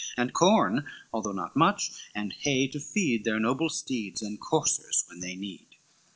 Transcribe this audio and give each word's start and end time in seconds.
And 0.17 0.33
corn, 0.33 0.87
although 1.13 1.31
not 1.31 1.55
much, 1.55 1.91
and 2.15 2.33
hay 2.33 2.67
to 2.69 2.79
feed 2.79 3.23
Their 3.23 3.39
noble 3.39 3.69
steeds 3.69 4.23
and 4.23 4.39
coursers 4.41 5.03
when 5.07 5.19
they 5.19 5.35
need. 5.35 5.75